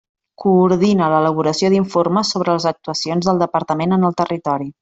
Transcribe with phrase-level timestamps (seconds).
[0.43, 4.71] Coordina l'elaboració d'informes sobre les actuacions del Departament en el territori.